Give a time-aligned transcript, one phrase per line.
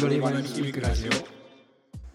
[0.00, 1.10] 踊り場に響くラジ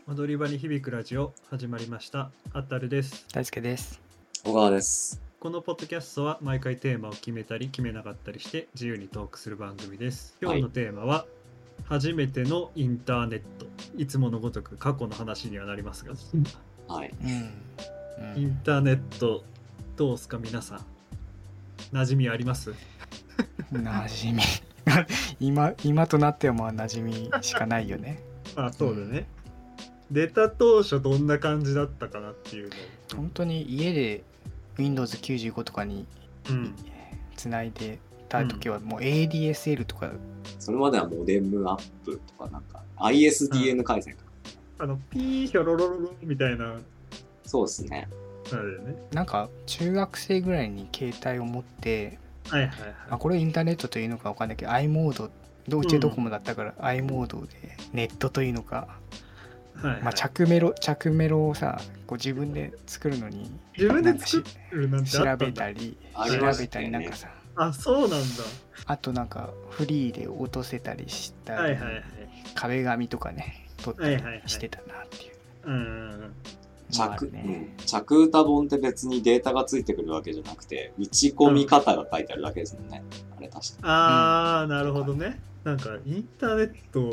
[0.07, 0.11] オ。
[0.11, 2.31] 踊り場に響くラジオ始まりました。
[2.51, 3.27] あったるです。
[3.31, 4.01] 大輔です。
[4.43, 5.21] 小川です。
[5.39, 10.35] このポッドキャストは毎回テーマを決めたり決めなかったりして自由にトークする番組です。
[10.41, 11.27] 今日のテーマは、
[11.83, 13.67] 初めてのインターネット。
[13.95, 16.15] いつものごとく過去の話にはなりますが。
[16.87, 18.41] はい、うん。
[18.41, 19.43] インターネット
[19.95, 20.85] どうすか皆さん。
[21.93, 22.73] 馴染みあります？
[23.71, 24.64] 馴染み
[25.39, 28.21] 今今となってはまあ馴染みしかないよね。
[28.55, 29.27] あそうだね、
[30.11, 32.69] 出た当初どんな感じだったかなっていう
[33.13, 34.23] 本当に家で
[34.77, 36.05] Windows95 とかに
[36.49, 36.75] のうん。
[37.35, 40.11] つないでた時はもう ADSL とか、
[40.59, 44.31] それまではモデムアップとかなんか ISDN 回線とか、
[44.79, 46.75] あのピーヒョロロロロみたいな。
[47.43, 48.07] そうですね。
[48.51, 48.95] あれだよね。
[49.11, 52.95] なんか中学生ぐらいに携帯を持ってはいはいはい。
[53.09, 55.29] あこれインターネットというのかわかんないけど i モード
[55.67, 58.87] どうちドコモだったから、i モードでネットというのか、
[59.75, 60.01] はいはい。
[60.03, 65.61] まあ、着メロ着メロをさこう自分で作るのに自分で作るなんて調べあったんだ。
[65.63, 67.29] たりあ調べたりなんかさ。
[67.57, 68.17] あそうなんだ。
[68.85, 72.03] あとなんかフリーで落とせたりしたり、はいはいはい。
[72.53, 74.43] 壁紙とかね撮ったりはいはいはい。
[74.45, 75.35] してたなっていう。
[75.67, 83.03] うん着,、のがあるね、うん、着歌本って別にデータがついてくるわけじゃなくて打ち込み方が書いてあるだけですもんね、
[83.37, 83.87] あれ確か。
[83.89, 85.39] ああ、なるほどね。
[85.63, 87.11] なんかインターネット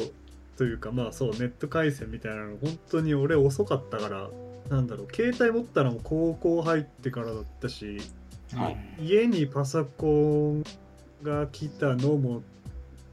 [0.56, 4.30] というかまあそうネット回線みたいなの本当に俺遅かったから
[4.68, 7.98] なんだろう携帯持ったのも高校入ってからだったし
[8.54, 8.76] はい。
[9.00, 10.64] 家にパソコン
[11.22, 12.42] が来たのも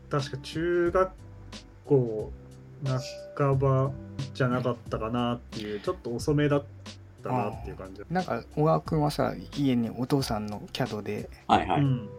[0.10, 1.12] 確か中学
[1.86, 2.32] 校
[3.38, 3.92] 半ば
[4.34, 6.64] じゃなかったかなっていうちょっと遅めだっ
[7.24, 8.02] たなっていう感じ。
[8.10, 12.10] なんか小川君はさ家にお父さんの CAD ではいはい、うん、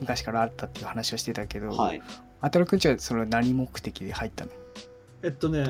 [0.00, 2.02] 昔からあったっていう話をしてたけど、はい。
[2.40, 4.50] あたるくんちはそれ何目的で入ったの？
[5.22, 5.64] えっとね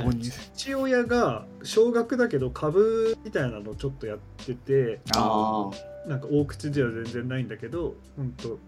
[0.55, 5.71] 父親が少額だけど株みたいなのをちょっとやっててあ
[6.07, 8.59] なんか大口では全然ないんだけど本当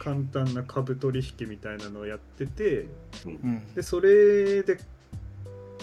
[0.00, 2.86] 簡単な株取引みたいなのをやってて
[3.26, 3.74] うん。
[3.74, 4.80] でそれで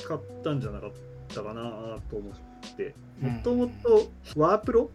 [0.06, 0.92] 買ったんじゃなかっ
[1.34, 2.94] たかなと思って。
[3.22, 3.30] うん。
[3.34, 4.90] もともとワープロ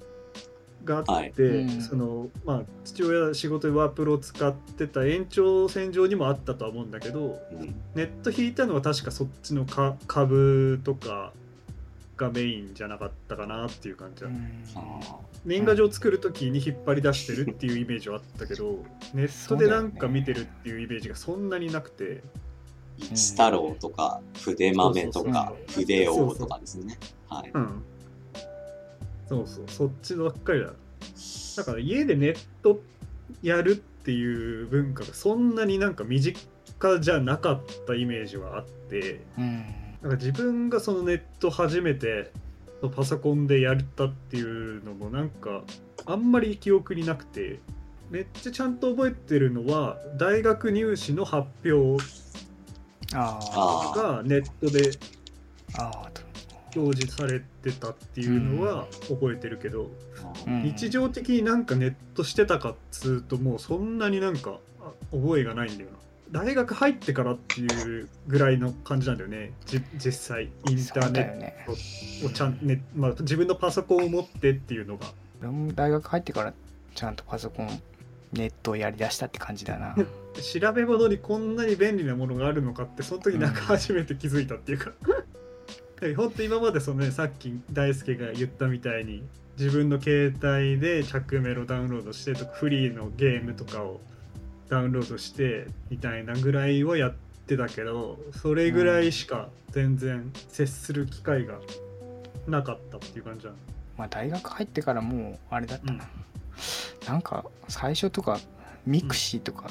[0.85, 1.33] があって、はい。
[1.39, 1.83] うん。
[1.83, 7.75] そのまあ父親仕事でワープロを使ってた延長線上にもあったとは思うんだけどうん。
[7.95, 11.33] ネット引いたのは確かそっちのか株とか
[12.17, 14.63] がメインじゃなかったかなっていう感じだ、うん。
[14.75, 15.01] あ
[15.45, 18.85] 年賀状作る時に引っ張り出してるっていうイメージはあったけど
[19.15, 22.05] ネットでなんか見てるっていうイメージがそんなになくて。
[22.05, 22.48] ー
[22.99, 26.99] 一太郎とか筆豆とか筆王とかですね。
[27.29, 27.51] はい。
[27.55, 27.83] うん。
[29.29, 29.65] そうそう。
[29.69, 30.73] そっちばっかりだ。
[31.57, 32.81] だから家でネット
[33.43, 36.37] やるっていう文化がそんなになんか身近
[37.01, 39.65] じゃなかったイメージはあってうん。
[40.03, 42.31] なんか自分がそのネット初めて
[42.95, 45.63] パソコンでやったっていうのもなんか
[46.07, 47.59] あんまり記憶になくて
[48.11, 52.03] めっちゃちゃんと覚えてるのは大学入試の発表
[53.15, 54.91] あがネットで
[56.77, 59.91] 表示されてたっていうのは覚えてるけど、
[60.47, 60.63] うん。
[60.63, 65.97] 日常的になんかネットしてたかっつうともうそんなになんかあ覚えがないんだよな。
[66.31, 69.53] 大学入ってからっていうぐらいの感じなんだよね。
[69.65, 72.83] じ実際インターネットをちゃん、ね。
[72.95, 75.07] まあ、自分のパソコンを持ってっていうのが。
[75.75, 76.53] 大学入ってから
[76.95, 77.69] ちゃんとパソコン
[78.33, 79.95] ネットをやりだしたって感じだな
[80.35, 84.93] 調べ物にこんなに便利なものがあるのかってその時なんか初めて気づいたっていうか、
[86.17, 89.23] 本当今までそのねさっき大輔が言ったみたいに
[89.59, 94.01] 自分の携帯で着メロダウンロードしてとかフリーのゲームとかを
[94.69, 97.15] ダウンロードしてみたいなぐらいはやっ
[97.47, 101.59] てたけどそれぐらいしか全然接する機会が
[102.47, 103.51] なかったっていう感じだ
[103.97, 106.09] まあ大学入ってからもうあれだったな、
[107.09, 108.39] なんか最初とか
[108.87, 109.69] mixi とか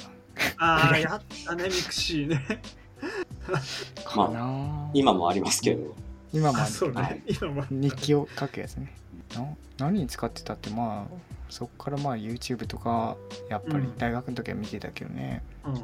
[0.58, 2.62] ああ やったね mixi ね。
[4.06, 5.96] かな、今もありますけど。
[6.34, 7.22] 今もあるあそうね、はい。
[7.28, 8.94] 今も日記を書くやつね。
[9.36, 9.46] な
[9.78, 11.16] 何に使ってたってまあ
[11.50, 13.18] そっからまあ YouTube とか
[13.50, 13.98] やっぱりうん。
[13.98, 15.82] 大学の時は見てたけどね、うん。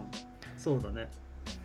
[0.57, 1.09] そうだね。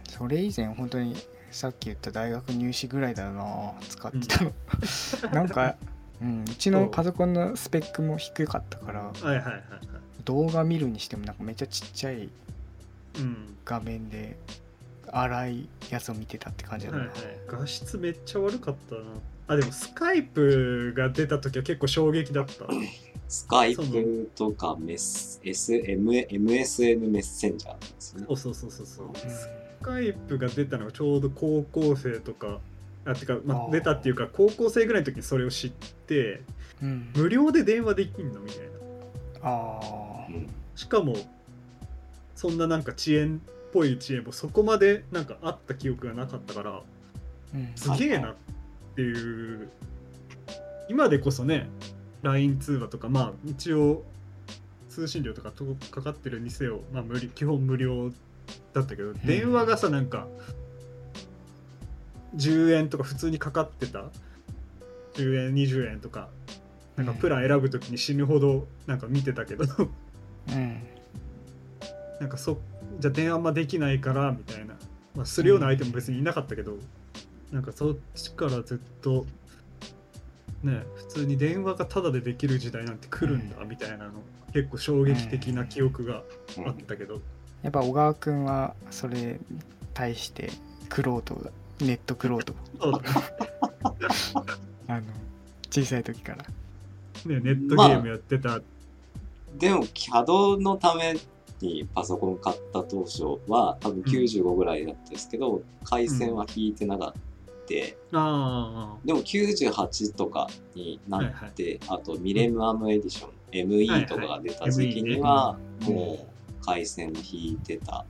[0.09, 1.17] それ以前本当に
[1.51, 4.53] さっき言った大学入試ぐらいだな使ってたの、
[5.33, 5.77] なんか、
[6.21, 9.63] うん、うちのパソコンのスペックも低かったからはいはいはいはい。
[10.25, 12.31] 動画見るにしてもなんかめっちゃちっちゃいうん
[13.65, 14.37] 画面で
[15.11, 17.17] 荒いやつを見てたって感じだな、はいはい、
[17.47, 19.03] 画質めっちゃ悪かったな。
[19.51, 22.67] あでもスカイプが出た時は結構衝撃だった。
[23.29, 28.27] スカイプとかメス MSN メッセンジャーなんですよね。
[28.29, 29.07] そうそうそうそうそう。
[29.07, 29.15] うん。
[29.15, 29.49] ス
[29.83, 32.61] カイプが出たのがちょうど高校生とか
[33.05, 36.43] あてか、まあ、出たっていうか高校生ぐらいの時にそれを知って
[36.83, 37.11] うん。
[37.15, 38.65] 無料で電話できんのみたいな。
[39.43, 40.47] ああうん。
[40.75, 41.17] しかも
[42.39, 46.83] そんななんか遅延っぽい遅延もそこまでなんかあった記憶がなかったから
[47.53, 47.73] うん。
[47.75, 48.35] すげえなっ
[48.95, 49.69] ていう。
[50.89, 51.69] 今でこそね
[52.23, 54.05] LINE 通話とかまあ一応
[54.89, 58.13] 通信料とかとかかってるにせよ、まあ、無理基本無料
[58.73, 60.29] だったけど電話がさなんか
[62.37, 64.05] 10円とか普通にかかってた
[65.15, 66.29] ？10円20円とか。
[66.95, 69.65] なんかプラン選ぶときに死ぬほどなんか見てたけど。
[70.51, 70.98] うん
[72.21, 72.59] なんかそ
[72.99, 74.75] じゃあ電話あんまできないからみたいな、
[75.15, 76.77] まあ、するような相手も別にいなかったけど、
[77.53, 79.25] なんかそっちからずっと
[80.63, 84.13] ね普通に電話がタダでできる時代なんて来るんだみたいなの
[84.53, 86.23] 結構衝撃的な記憶が
[86.57, 86.69] うん。
[86.69, 87.21] あったけど、
[87.63, 89.39] やっぱ小川くんはそれに
[89.95, 90.51] 対して
[90.89, 91.51] クロートだ
[91.81, 92.93] ネットクロートそう。
[92.93, 95.03] だ ねあの
[95.71, 96.45] 小さい時から。
[97.27, 98.61] ねネットゲームやってた、
[99.59, 101.17] でも CAD のため
[101.61, 107.19] にパソコン買った当初は多分95ぐらいだったんですけど、回線は引いてなかった。
[108.13, 116.27] あでも98とかになって、あとミレムアムエディション、ME とかが出た時期には、はいはいも
[116.61, 118.05] う回線を引いてた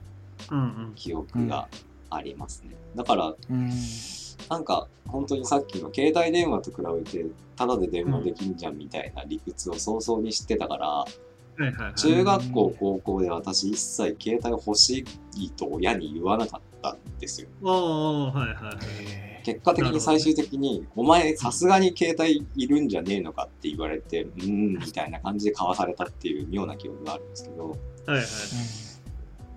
[0.95, 1.67] 記憶が
[2.09, 2.75] ありますね。
[2.95, 3.71] だから、うん。
[4.49, 7.25] なんか本当にさっきの携帯電話と比べて、
[7.55, 11.05] ただで電話できんじゃんみたいな理屈を早々に知ってたから、
[11.59, 11.93] はいはいはい。
[11.95, 17.49] 中学校、高校で私一切携帯欲しいと親に言わなかったんですよ。
[19.43, 27.75] 結果的に最終的に、お前さすがに携帯いるんじゃねえのかって言われて、うーん、みたいな感じで交わされたっていう妙な記憶があるんですけど、は
[28.15, 28.25] いはい。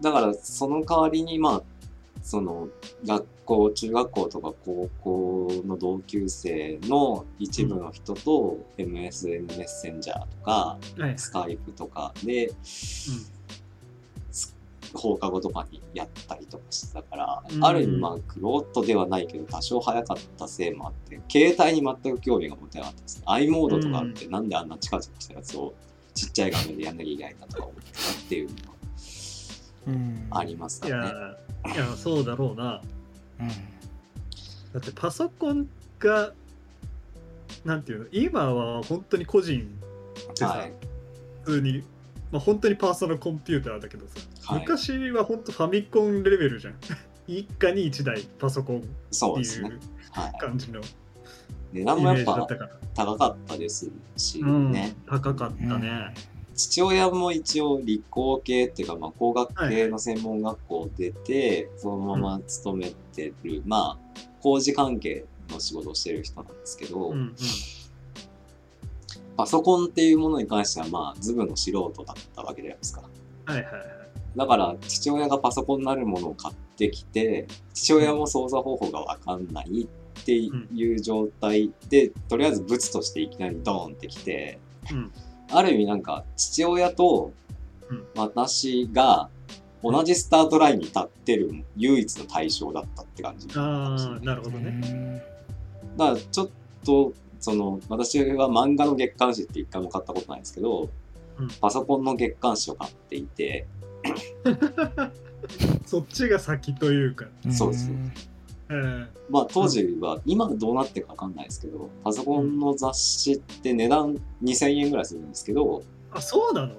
[0.00, 1.62] だからその代わりに、まあ、
[2.22, 2.69] その
[3.04, 10.78] 学校、中学校とか高校の同級生の一部の人と MSN メッセンジャーとか、
[11.16, 12.52] スカイプとかで
[14.94, 17.64] 放課後とかにやったりとかしてたから、うん。
[17.64, 25.74] ある意味まあクロートではないけど多少早かったせいもあって携帯に全く興味が持てなかったです、i モードとかあってなんであんなチカチカしたやつを
[26.14, 28.62] ちっちゃい画面でやんなきゃいけないんだとか思ってたっていうのが
[29.84, 30.26] うん。
[30.30, 30.94] ありますかね。
[31.67, 32.82] いやそうだろうな。
[33.41, 33.49] うん。
[33.49, 33.55] だ
[34.79, 35.69] ってパソコン
[35.99, 36.32] が
[37.64, 39.69] なんていうの今は本当に個人
[40.31, 40.73] でさ、はい。
[41.44, 41.85] 普通に、
[42.31, 44.61] まあ、本当にパーソナルコンピューターだけどさ、はい。
[44.61, 46.75] 昔は本当ファミコンレベルじゃん。
[47.29, 49.81] 一家に一台パソコンっていう。
[50.12, 50.82] はい、感じのイ
[51.73, 54.94] 値段もメーやっぱジだったから、高かったですしうんね。
[55.06, 56.15] 高かったね、
[56.54, 67.37] 父親も一応理工系っていうか、まあ、工学系の専門学校出て、そのまま勤めてる、まあ工事関係の仕事をしてる人なんですけど、うんうん。
[69.37, 73.02] パソコンっていうものに関してはまあズブの素人だったわけじゃないですか。
[73.46, 73.84] はいはいはい。
[74.37, 84.58] だから父親がパソコンなるものを買ってきて父親も操作方法がわかんないっていう状態で、とりあえず物としていきなりドーンってきて、
[84.90, 85.12] うん
[85.52, 87.32] ある意味なんか父親と
[87.93, 88.04] うん。
[88.16, 89.28] 私が
[89.82, 93.48] 同じスタートラインに立ってる唯一の対象だったって感じ。
[93.56, 95.22] ああなるほうどね、んだ
[95.98, 96.48] からちょっ
[96.84, 100.88] とその私は漫画の月刊誌って一回も買ったことないんですけど、
[101.38, 101.48] うん。
[101.60, 103.67] パソコンの月刊誌を買っていて
[105.84, 107.91] そっちが先というか、そうです。
[107.91, 108.12] ん
[108.72, 116.74] えーまあ当時は今どうなってるかわかんないですけどパソコンの雑誌って値段2000円ぐらいするんですけどあそうなの？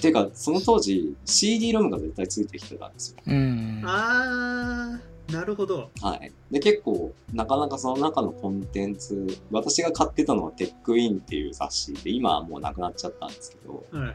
[0.00, 3.16] ていうかその当時 CD ロムが絶対ついてきてたんですよ。
[3.26, 3.82] うん。
[3.84, 5.90] あーなるほど。
[6.00, 6.32] はい。
[6.50, 14.14] で、結構、なかなかその中のコンテンツ、私が買ってたのはテックインっていう雑誌で、今はもうなくなっちゃったんですけど、はいはい。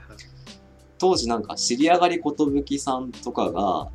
[0.98, 2.20] 当時なんか、知り上がり
[2.66, 3.90] 寿さんとかが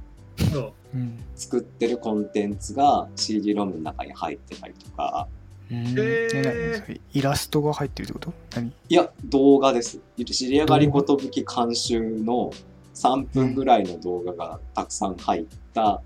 [1.36, 5.28] 作ってるコンテンツが CD ロムの中に入ってたりとか、
[5.70, 5.94] うん。
[5.98, 8.32] え何それイラストが入ってるってこと？
[8.54, 8.72] 何？
[8.88, 10.00] いや、動画です。
[10.24, 12.50] 知り上がり寿監修の
[12.94, 16.02] 3分ぐらいの動画がたくさん入った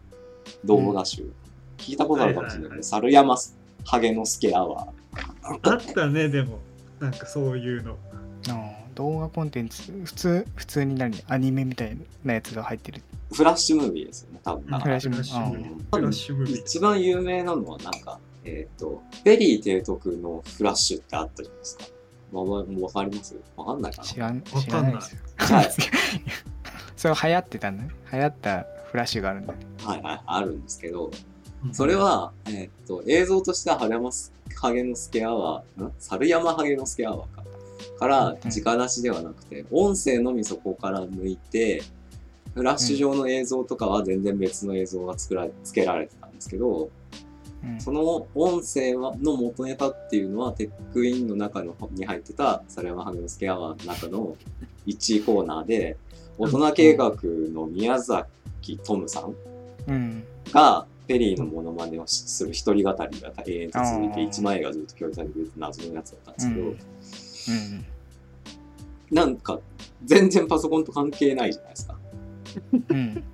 [0.65, 1.31] 動画集。
[1.79, 2.62] 聞いたことあるかもしれない。
[2.62, 2.85] けど、はいはいはい。
[2.85, 3.37] 猿山
[3.85, 5.71] ハゲの助アワー。
[5.71, 6.59] あったねでも。
[7.01, 7.97] なんかそういうの。
[8.49, 11.22] あー動画コンテンツ普通普通に何？
[11.28, 13.02] アニメみたいなやつが入ってる。
[13.32, 14.80] フラッシュムービーですよね、多分。
[14.80, 15.96] フラッシュムービーフラッシュムービー。
[15.96, 21.84] フラッシュムービー一番有名なのはなんか、えっ、と、ペリー提督のフラッシュってあったじゃないですか。
[22.32, 23.37] わわわかります？
[23.56, 24.62] わかんないか知らんかんない。
[24.64, 25.18] 知らないですよ。
[25.37, 25.70] はい。
[26.96, 27.90] それ流行ってたんだね。
[28.12, 29.58] 流行ったフラッシュがあるんだね。
[29.84, 31.11] なはいはい、あるんですけど、
[31.64, 31.75] うん。
[31.75, 34.11] それは、えーっと、映像としては、春山
[34.61, 35.92] ハゲの助アワー、ん？
[35.99, 37.42] 猿山ハゲの助アワーか。
[38.02, 41.82] から、うん直出しではなくて、音声のみそこから抜いて、
[42.54, 46.90] フラッシュ上の映像とかは全然別の映像が作られ、付けられてたんですけど、
[47.62, 47.80] うん。
[47.80, 54.37] その音声はの元ネタっていうのは、テックインの中のに入ってた、猿山ハゲのスケアワーの中の
[54.87, 55.97] 1位コーナーで、
[56.38, 59.35] 大人計画の宮崎トムさん
[59.87, 60.25] うん。
[60.52, 66.75] が、ペリーのモノマネをしする一人語りが永遠と続いて、あー1枚がずっと共有されてくれて謎のやつだったんですけど、
[69.12, 69.61] なんか、
[70.04, 71.99] 全然パソコンと関係ないじゃないですか。
[72.88, 73.25] うん。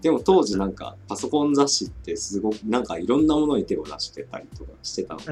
[0.00, 5.30] でも当時なんか、パソコン雑誌ってすごく、なんかいろんなものに手を出してたりとかしてたので、え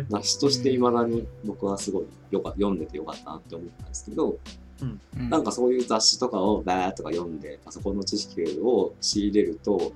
[0.00, 4.38] ー、雑誌として未だに僕はすごいよか読んでてよかったなって思ったんですけど、
[4.80, 5.28] うん。
[5.28, 9.92] なんかそういう雑誌とかをバーッとか読んで、パソコンの知識を仕入れると、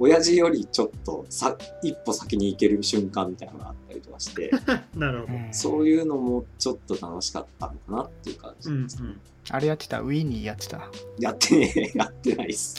[0.00, 4.50] 親父よりちょっとさ一歩先に行ける瞬間みたいなのがあったりとかして、
[4.94, 5.32] なるほど。
[5.34, 9.08] うんそういうのもちょっと楽しかったのかなっていう感じうんですね。
[9.50, 10.00] あれやってた？
[10.00, 10.90] ウィニーやってた？
[11.18, 12.76] やってねえ、 やってないっす。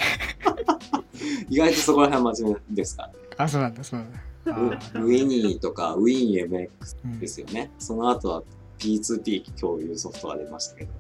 [1.50, 3.14] 意外とそこら辺は真面目ですからね。
[3.38, 6.70] あそうなんだそうなんだあウィニーとかウィーン MX
[7.06, 7.70] うんですよね。
[7.80, 8.44] その後は
[8.80, 10.92] P2P 共有ソフトが出ましたけど。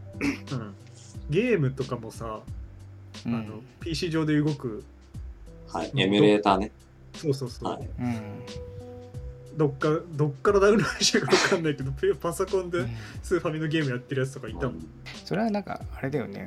[0.51, 0.75] うんうん
[1.29, 2.39] ゲームとかもさ、
[3.25, 4.85] うんあの PC 上で動く、
[5.67, 5.89] はい。
[5.91, 6.71] うんエミュレーターね。
[7.15, 7.89] そうそうそう、はい。
[7.99, 8.15] うん
[9.57, 12.89] どっかどっからダウンロードしたか分かんないけど、ペパソコンでうん
[13.23, 14.87] スーファミのゲームやってるやつとかいたもん。
[15.25, 16.45] それはなんかあれだよね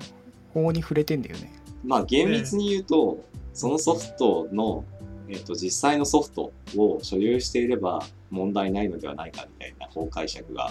[0.54, 1.52] 法に触れてんだよね
[1.84, 4.84] まあ厳密に言うと、そのソフトの、
[5.28, 8.00] えっと実際のソフトを所有していれば
[8.30, 10.70] 問題ないのではないかみたいな法解釈が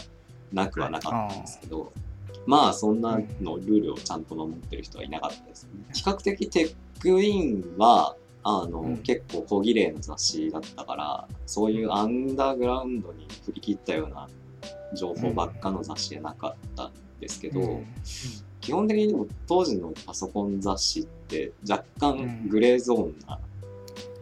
[0.53, 1.91] なくはなかったんですけど、
[2.45, 5.69] まあそんなのルールをちゃんと守ってる人はいなかったですね。
[5.93, 8.15] 比較的テックインは
[8.49, 8.97] あの、うん。
[8.97, 14.27] 結構小綺麗な雑誌だったから、そういうアンダーグラウンドに振り切ったような
[14.95, 17.85] 情報ばっかの雑誌じゃなかったんですけど、うん。
[18.61, 23.39] 基本的にでも当時のパソコン雑誌って若干グレーゾーンな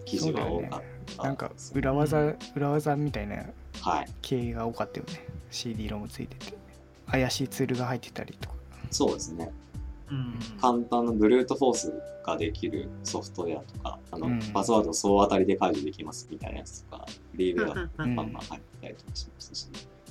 [0.05, 0.81] 記事が多かっ
[1.17, 3.45] たなんか裏技裏技みたいな
[3.81, 4.07] はい。
[4.21, 5.25] 系が多かったよね。
[5.49, 6.57] CD ロムついてて。
[7.09, 8.55] 怪しいツールが入ってたりとか。
[8.91, 9.51] そうですね。
[10.11, 10.39] うん。
[10.59, 11.93] 簡単なブルートフォース
[12.25, 14.39] ができるソフトウェアとか、あの、うん。
[14.53, 19.67] パスワードを総当たりで解除できますみたいなやつとか、フリーウェアうバんンバン入ってたりとかしましたし、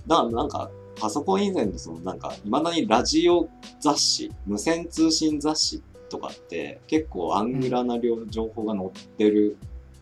[0.07, 3.49] だからなんか、パソコン以前のそのなんか、いまだにラジオ
[3.81, 9.57] 雑誌、無線通信雑誌とかって結構アングラな量、情報が載ってる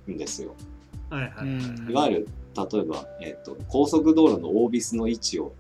[0.08, 0.54] んですよ。
[1.10, 1.92] はいはいはい。
[1.92, 5.52] わゆる、例えば、えっ、と、高速道路のオービスの位置を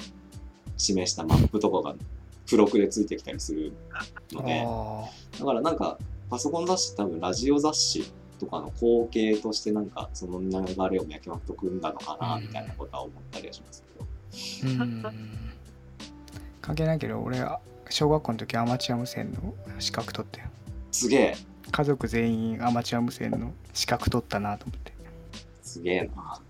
[0.76, 1.96] 示したマップとかが
[2.46, 3.72] 付録でついてきたりする
[4.32, 5.04] ので、あ
[5.38, 5.98] だからなんか、
[6.30, 10.48] パソコン雑誌多分ラジオ雑誌とかの後継としてなんか、その流
[10.90, 14.06] れを脈々と組んだのかな、みたいなことは思ったりはしますけど。
[14.68, 15.02] ーうん。
[16.60, 17.60] 関係ないけど俺は
[17.90, 20.48] 小学校の時アマチュア無線の資格取ったよ
[20.92, 21.36] すげえ、
[21.70, 24.92] 家族全員アマチュア無線の資格取ったなと思って。
[25.62, 26.40] すげえな。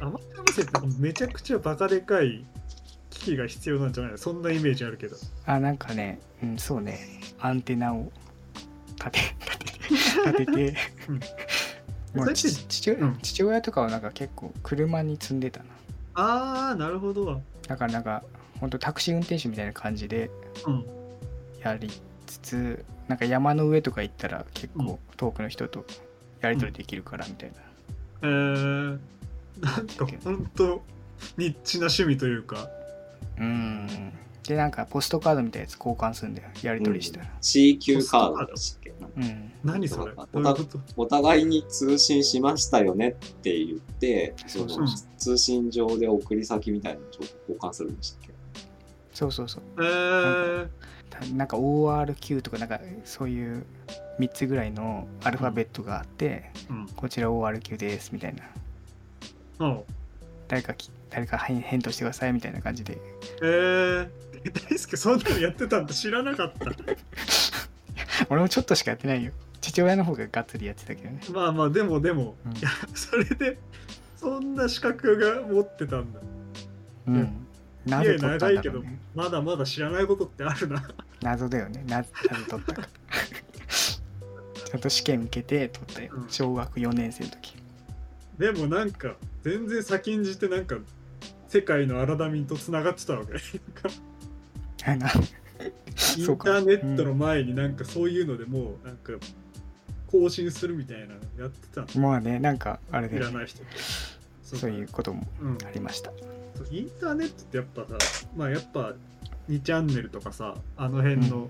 [0.00, 2.44] アマチュア無線ってめちゃくちゃバカでかい
[3.18, 4.18] 機器が必要なんじゃないの？
[4.18, 5.16] そんなイメージあるけど。
[5.46, 6.98] あなんかねうんそうね。
[7.40, 8.12] アンテナを
[8.96, 9.64] 立て立て
[10.26, 10.76] 立てて。
[11.08, 12.34] うん。
[12.34, 13.18] 父うん。
[13.22, 15.66] 父親とかはなんか結構車に積んでたな。
[16.14, 17.40] あー、なるほど。
[17.66, 18.22] だからなんか
[18.60, 20.30] ほんとタクシー運転手みたいな感じで
[20.66, 20.84] うん。
[21.62, 21.90] やり
[22.26, 24.86] つつなんか山の上とか行ったら結うん。
[24.86, 25.84] 構遠くの人と
[26.42, 27.56] やり取りできるからみたいな、
[28.22, 28.98] えー、
[29.60, 30.82] なんかほんと
[31.38, 32.68] ニッチな趣味というか。
[33.38, 34.12] うん。
[34.46, 36.48] でなんかポストカードみたいなやつ交換するんだよ。
[36.62, 37.26] やり取りしたら。
[37.42, 38.94] CQ カードでしたっけ？
[39.16, 40.14] うん、何それ？
[40.96, 44.86] お互いに通信しましたよねって言って、その
[45.18, 48.34] 通信上で送り先みたいな情報交換するんでしたっけ？
[49.12, 49.62] そうそうそう。
[49.78, 50.68] えー、
[51.10, 53.66] たなんか ORQ とかなんかそういう
[54.20, 56.86] 3つぐらいのアルファベットがあって、うん。
[56.94, 58.44] こちら ORQ ですみたいな。
[59.66, 59.80] あ
[60.46, 62.98] 誰かき誰か返返答してくださいみたいな感じで。
[63.42, 64.10] えー、
[64.70, 65.94] 大輔そんなのやってたんだ。
[65.94, 66.72] 知らなかった。
[68.30, 69.32] 俺もちょっとしかやってないよ。
[69.60, 71.20] 父親の方ががっつりやってたけどね。
[71.32, 72.56] まあまあでもでも、うん。
[72.56, 73.58] いやそれで
[74.16, 76.20] そんな資格が持ってたんだ。
[77.08, 77.46] うん。
[77.84, 80.88] な取った長いけどんだろうねまだまだ知らないことってあるな。
[81.22, 81.84] 謎だよね。
[81.86, 82.10] ななぜ
[82.48, 82.88] 取ったか。
[84.64, 86.12] ちゃんと試験受けて取ったよ。
[86.14, 86.28] うん。
[86.28, 87.56] 小学4年生の時。
[88.38, 90.76] でもなんか全然先んじてなんか
[91.56, 93.32] 世界のアラダミンとつながってたわけ。
[93.34, 99.14] インターネットの前になんかそういうのでもうなんか
[100.06, 101.86] 更新するみたいなのやってたの。
[102.06, 103.64] まあねなんかあれで知らない人と
[104.42, 106.12] そそういうこともうん、ありました。
[106.70, 108.94] インターネットってやっぱさまあやっぱ
[109.48, 111.48] 2チャンネルとかさあの辺の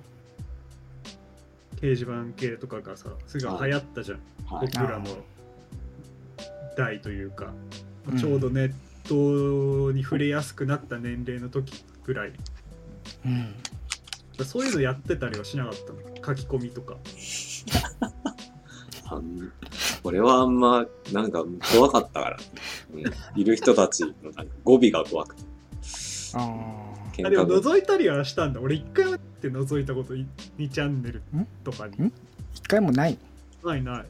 [1.80, 4.68] 掲示板系とかがさすごい流行ったじゃん、はい。
[4.72, 5.04] 僕らの
[6.76, 7.52] 代というか、
[8.08, 8.18] うん。
[8.18, 8.72] ちょうどネッ
[9.08, 12.32] トに触れやすくなった年齢の時ぐらい。
[13.24, 13.54] うん。
[14.44, 15.98] そういうのやってたりはしなかったの？
[16.16, 16.96] 書き込みとか。
[20.02, 21.44] 俺はあんま、なんか
[21.74, 22.36] 怖かったから、
[22.92, 25.42] うん、いる人たちのなんか語尾が怖くて。
[26.34, 28.60] ああでも覗いたりはしたんだ。
[28.60, 30.26] 俺一回だって覗いたこと2
[30.68, 31.22] チャンネル
[31.64, 31.96] とかに。
[32.06, 32.12] ん？
[32.54, 33.16] 一回もない？
[33.64, 34.04] ないない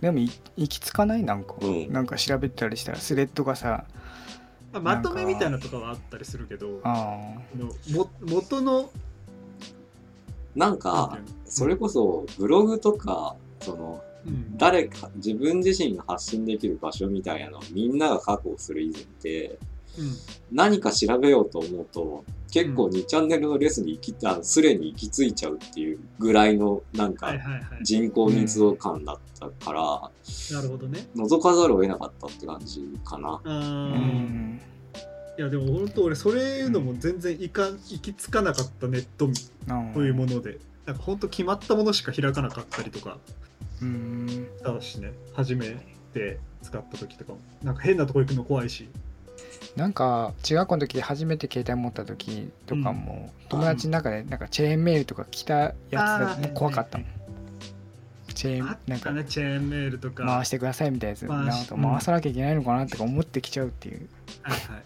[0.00, 1.22] でもい行き着かない？
[1.22, 1.92] なんか、うん。
[1.92, 3.84] なんか調べたりしたらスレッドがさ
[4.72, 7.34] まあまとめみたいなとかはあったりするけどあ
[7.90, 8.90] も元の
[10.54, 14.56] なんかそれこそブログとかそのうん。
[14.56, 19.58] 誰か自分自身が発信できる場所みたいなのをみんなが確保する以前ってうん
[20.50, 27.32] 何か調べようと思うと結構2チャンネルのレスに行きたスレに行き着いちゃうっていうぐらいのなんか
[27.82, 30.10] 人口密度感だったから
[30.56, 31.06] なるほどね。
[31.16, 33.28] 覗かざるを得なかったって感じかな。
[33.28, 34.60] ああうーん。
[35.38, 39.28] いやでも本当俺それいうのも全然いかん行き着かなかったネット
[39.94, 43.18] というものでなんか本当決まったものしか開かなかったりとか
[43.80, 44.46] うん。
[44.58, 45.12] したしね。
[45.32, 45.74] 初め
[46.12, 47.38] て使った時とかも。
[47.62, 48.88] なんか変なとこ行くの怖いし
[49.76, 57.06] なんか中学校の時初めて携帯持った時とかも、友達の中でなんかチェーンメールとか来たやつもう怖かったもん。
[58.34, 60.24] チェーンなんかねチェーンメールとか。
[60.24, 64.08] 回してくださいみたいなやつなんか回さなきゃいけないのかなとか思ってきちゃうっていう。
[64.42, 64.82] はいはい。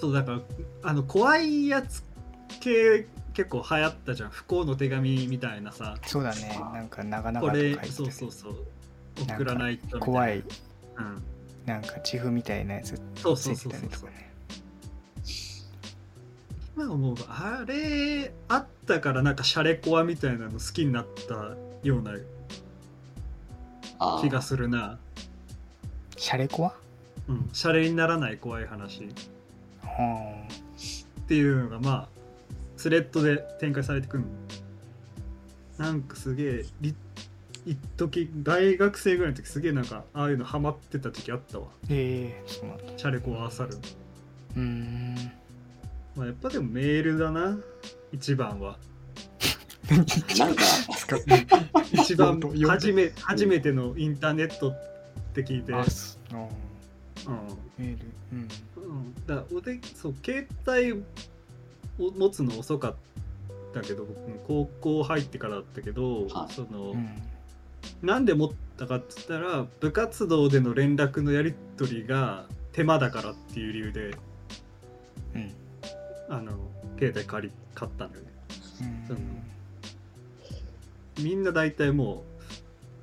[0.00, 0.40] そうだから
[0.82, 2.02] あの怖いやつ
[2.60, 4.30] 系結構流行ったじゃん。
[4.30, 5.96] 不幸の手紙みたいなさ。
[6.06, 6.58] そうだね。
[6.72, 8.56] なんか長々と書いてそうそうそう。
[9.28, 10.06] 送らないとみたいな。
[10.06, 10.38] 怖い。
[10.38, 11.22] うん
[11.66, 14.30] なんかチフみたいなやつそうそうそうそうたりとかね
[16.76, 22.16] 今思うとあれあったからなんかシャレコアみたいなの好きになったような
[23.98, 24.98] あ気がするな、
[26.16, 26.74] シャレコア
[27.28, 29.04] うん、シャレにならない怖い話。
[29.04, 29.08] っ
[29.82, 30.48] は
[31.28, 32.08] ていうのがまあ
[32.76, 34.28] スレッドで展開されてくるの。
[35.78, 36.94] なんかすげえり
[37.66, 41.66] 一時大学生ぐらいの時すげえなんかああいうのハマってた時期あったわ。
[41.68, 42.84] あええそうなんだ。
[42.96, 43.76] シャレコアあさる
[44.56, 45.14] うーん。
[46.14, 47.56] まあやっぱでもメールだな。
[48.12, 48.76] 一番は。
[49.90, 50.62] なんか
[50.96, 51.20] 使っ
[51.92, 54.74] 一番初め初めてのインターネットっ
[55.34, 56.38] て聞いて、あすあー。
[57.28, 57.38] うん。
[57.78, 58.06] メール。
[58.32, 58.38] うん。
[58.40, 62.94] うん、だから俺そう携帯を持つの遅かっ
[63.72, 66.52] たけど僕も高校入ってからだったけど、はい。
[66.52, 67.08] そのうん
[68.02, 74.16] なんで持ったかって言ったら部活動での連絡のやり取りが手間だからっていう理由で
[75.34, 75.52] うん。
[76.28, 76.52] あの
[76.98, 78.30] 携帯借り買ったんだよね。
[81.18, 81.24] うん。
[81.24, 82.44] みんな大体もう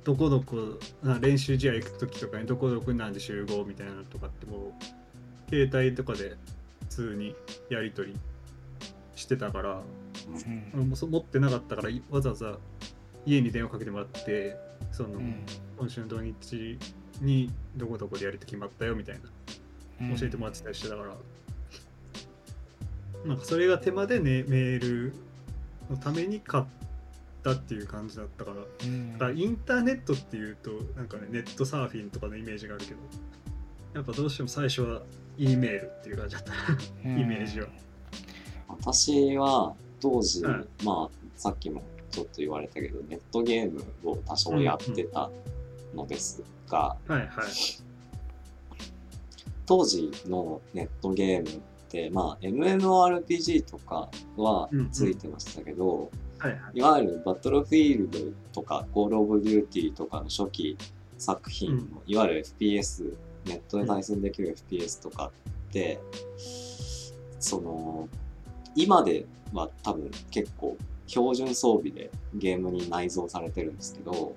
[0.04, 6.36] どこどこあ練習試合行く時とかにどこどこになんで集合みたいなのとかってもう携帯とかで
[6.80, 7.34] 普通に
[7.70, 8.18] やり取り
[9.14, 9.80] してたから
[10.28, 10.72] うん。
[10.74, 12.58] 俺もそ持ってなかったからいわざわざ
[13.24, 14.56] 家に電話かけてもらって
[14.92, 15.44] その、うん。
[15.78, 16.78] 今週の土日
[17.20, 19.22] にどこどこでやりと決まったよみたいな。
[20.16, 21.16] 教えてもらってたりしてたから、
[23.24, 25.14] なんかそれが手間で、ね、メール
[25.90, 26.64] のために買っ
[27.44, 28.56] たっていう感じだったから。
[28.84, 29.12] うん。
[29.12, 32.98] だからインターネットっていうとなんかねネットサーフィンとかのイメージがあるけど。
[33.94, 35.02] やっぱどうしても最初は
[35.36, 36.52] E メールっていう感じだった。
[37.04, 37.20] うん。
[37.20, 37.68] イメージは。
[38.68, 45.30] 私は当時、うんまあさっきもちょっと言われたけどネットゲームを多少やってた
[45.94, 47.28] のですが、はいはい
[49.64, 56.60] 当時のネットゲームってまあ MMORPG とかはついてましたけど、はいはい。
[56.74, 58.18] いわゆるバトルフィールド
[58.52, 60.76] とかコールオブデューティーとかの初期
[61.16, 61.88] 作品の、うん。
[62.06, 63.14] いわゆる FPS
[63.46, 65.30] ネットで対戦できる FPS とか
[65.68, 66.00] って、
[67.38, 68.08] その
[68.74, 70.76] 今では多分結構
[71.12, 74.34] 標準装備でゲームに内蔵されてるんですけど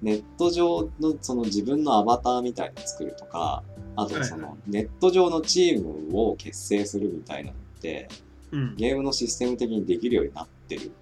[0.00, 3.62] ネット上のその自分のアバターみたいに作るとか
[3.94, 8.08] あとそはいのネット上のチームを結成するみたいなのって
[8.52, 8.76] うん。
[8.76, 10.92] ゲームのシステム的にできるようになってる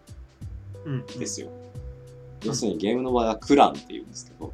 [0.86, 1.48] うんんですよ。
[2.42, 4.52] 要するにゲームの場合はクランって言うんですけど、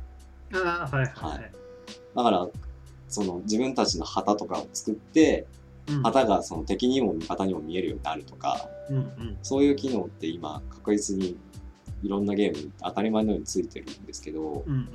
[0.52, 1.52] ああはいはい
[2.14, 2.48] だから、
[3.08, 5.59] その自分たちの旗とかを作って、うん
[6.02, 9.38] 旗がその敵にも味方にも見えるようになるとか、うんうん。
[9.42, 11.36] そういう機能って今確実に
[12.02, 14.88] いろんなゲームに当たり前のようについてるんですけど、うん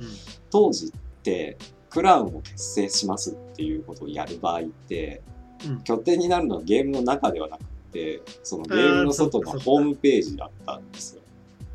[0.50, 0.90] 当時っ
[1.22, 1.58] て
[1.90, 5.22] クラウンを結成しますっていうことをやる場合って、
[5.66, 5.82] うん。
[5.82, 11.22] 拠点になるのはゲームの中ではなくて、そのゲームの外のホームページだったんですよ。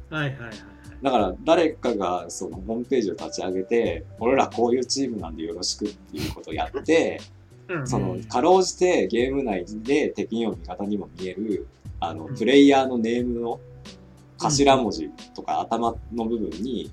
[0.10, 0.56] はいはいはいはい。
[1.02, 7.20] だから誰かがそのホームページを立ち上げて、俺らこういうチームなんでよろしくっていうことをやって、
[7.74, 7.88] うん。
[7.88, 11.68] そのかろうじてゲーム内で敵にも味方にも見える
[12.00, 12.36] あのうん。
[12.36, 13.60] プレイヤーのネームの
[14.38, 16.92] 頭文字とか頭の部分に、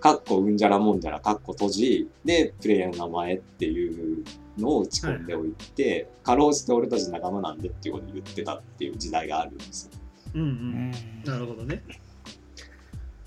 [0.00, 4.24] カッコうんじゃらもんじゃら、カッコ閉じでプレイヤーの名前っていう
[4.58, 10.00] のを打ち込んでおいて、かろうじて俺たち仲間なんでっていうことを言ってたっていう時代があるんですよ。
[10.34, 10.92] うんううんん。
[11.24, 11.84] なるほどね。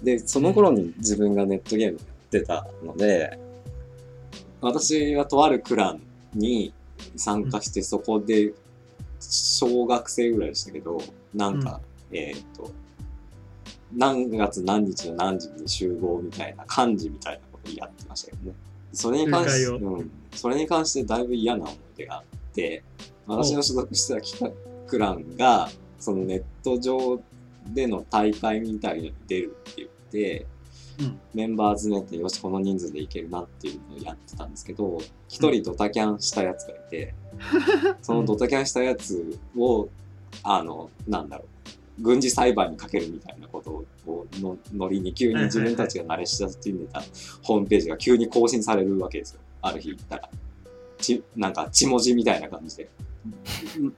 [0.03, 3.39] で、その頃に自分がネットゲームやってたので、
[4.59, 6.01] 私はとあるクラン
[6.33, 6.73] に
[7.15, 8.53] 参加して、そこで、
[9.19, 10.97] 小学生ぐらいでしたけど、
[11.33, 12.71] なんか、えっ、と、
[13.93, 18.55] 何月何日の何時に集合みたいな漢字みたいなことをやってましたけどね。
[18.91, 22.83] それに関して、うん、それに関してだいぶ嫌な思い出があって、
[23.27, 27.21] 私の所属してた企画クランが、そのネット上
[27.67, 30.54] での大会みたいのに出るって言って、うん
[31.33, 37.13] メンバー集めて、よし、この人数でいけるなっていうのをやってたんですけど、一人ドタキャンしたやつがいて、
[38.01, 39.89] そのドタキャンしたやつを、
[40.43, 41.45] あの、なんだろ
[41.99, 47.01] う、軍事裁判にかけるみたいなことをのノリに急に自分たちが慣れ親しんでた
[47.41, 49.39] ホームページが急に更新されるわけですよ。
[49.61, 50.29] ある日行ったら。
[50.99, 52.89] ちなんか血文字みたいな感じで、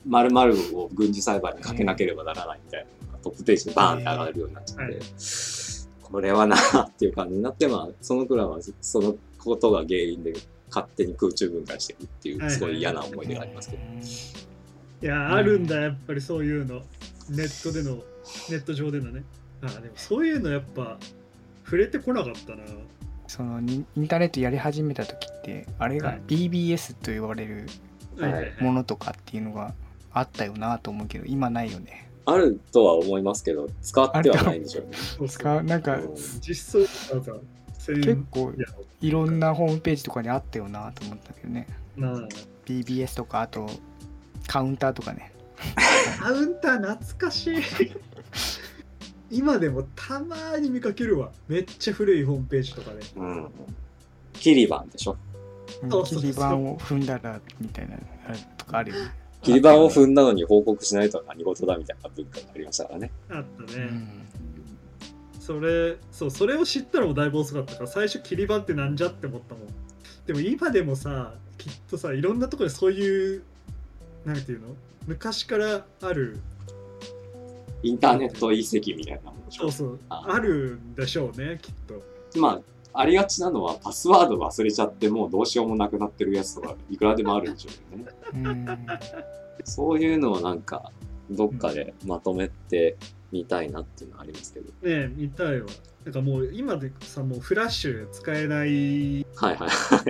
[0.06, 5.67] 〇〇を軍事裁判にかけなければならないみたいなのがトップページでバーンって上がるようになっちゃって、はい
[6.12, 10.34] これはなっていう感じになって、まあ、そのくらいはそのことが原因で
[10.70, 13.84] 勝手に空中分解していくっていう、すごい嫌な思い出がありますけど。
[15.02, 15.06] い。
[15.06, 16.82] やあるんだやっぱりそういうの
[17.30, 17.98] ネットでの
[18.50, 19.24] ネット上でのね
[19.62, 20.98] あでもそういうのやっぱ
[21.66, 22.64] 触れてこなかったな。
[23.28, 26.22] そのにインターネットやり始めた時ってあれがはい。
[26.28, 27.68] BBS と言われる
[28.62, 29.74] ものとかっていうのが
[30.14, 34.98] あったよなと思うけど今ないよねあるとは思いますけど、使ってはないんでしょうね。
[34.98, 36.16] そうそう使うなんかうん。
[36.42, 37.32] 実装なんか
[37.80, 38.54] 1000結構
[39.00, 41.68] いろんなホームページとかにあったよなと思ったけどね。
[42.66, 43.70] BBS とかあと
[44.46, 45.32] カウンターとかね。
[46.20, 47.62] カウンター懐かしい。
[49.32, 51.32] 今でもたまーに見かけるわ。
[51.48, 53.48] めっちゃ古いホームページとかでうん。
[54.34, 55.16] キリバンでしょ。
[55.82, 56.22] うんそうそうそう。
[56.24, 57.96] 切り板を踏んだらみたいな
[58.28, 63.12] あれとかあるよねキリバンを踏んだのに報告しないとは何事だみたいな文化がありましたからね。
[63.30, 64.28] あったね、うん。
[65.40, 69.68] それそうそれを知ったらもうだいぶ遅かったから最初切り板ってなんじゃって思ったもん。
[70.26, 73.44] でも今でもさきっとさいろんなところでそういう
[74.26, 74.68] なんていうの？
[75.06, 76.40] 昔からある
[77.84, 79.72] インターネット遺跡みたいなものでしょ。
[79.72, 80.00] そうそう。
[80.10, 80.26] あ。
[80.28, 82.40] あるんでしょうねきっと。
[82.40, 82.62] まあ、
[83.00, 88.12] ありがちなのはパスワード忘れちゃってもうどうしようもなくなってるやつとかいくらでもあるんでしょうよね。
[88.34, 88.78] うん
[89.64, 90.92] そういうのはなんか
[91.30, 92.98] どっかでまとめて
[93.32, 94.68] みたいなっていうのはありますけど。
[94.68, 95.68] ねえ見たいわ。
[96.06, 100.04] なんかもう今でさもうフラッシュ使えないはいはいは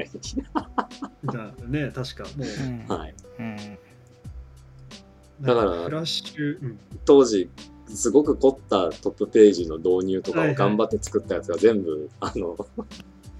[1.65, 1.71] い。
[1.71, 2.45] ね確かもう。
[2.45, 2.97] うん。
[2.97, 3.77] はい、うん。
[5.41, 7.49] だからフラッシュ、うん、当時
[7.89, 10.55] すごく凝ったトップページの導入とかはいはい。
[10.55, 12.57] を頑張って作ったやつが全部、あの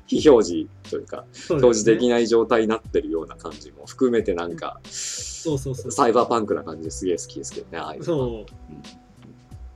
[0.07, 5.91] 非表示というかそう表示できない状態になってるような感じも含めてなんか、そうそうそう。
[5.91, 8.51] サイバーパンクな感じですげえ好きですけどねああいうそう。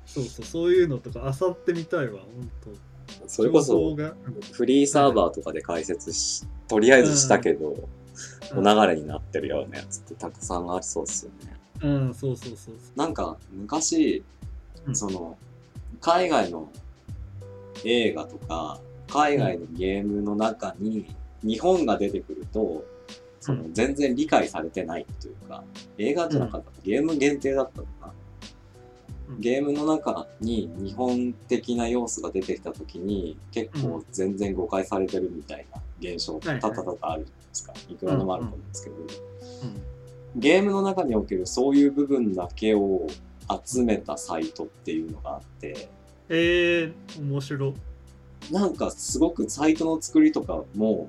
[0.06, 3.96] そうそうそういうのとかあさってみたいわ本当それこそ
[4.52, 7.70] フリーサーバーとかで解説し、とりあえずしたけど、
[8.54, 8.68] うん。
[8.68, 11.58] お流れになってるようなやつってたくさんありそうですよね。
[11.84, 12.76] うんそうそうそう。
[12.96, 14.24] なんか昔、
[14.88, 14.96] うん。
[14.96, 15.38] その、
[16.00, 16.70] 海外の
[17.84, 21.06] 映画とか、海外のゲームの中に
[21.44, 22.84] 日本が出てくると、
[23.40, 25.64] その全然理解されてないというか、
[25.98, 28.14] 映画じゃなかった、ゲーム限定だったのかな。
[29.30, 29.40] うん。
[29.40, 37.74] ゲームの中に日本的な要素が出てきた時に結構全然誤解されてるみたいな現象がたたたたあるじゃないですか。
[37.90, 39.08] いくらでもあると思うんですけど、うん。
[40.36, 43.08] ゲームの中におけるそういう部分だけを
[43.64, 45.90] 集めたサイトっていうのがあって、
[46.30, 47.74] えー、面白。
[48.52, 51.08] なんかすごくサイトの作りとかも